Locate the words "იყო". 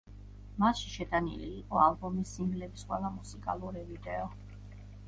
1.59-1.81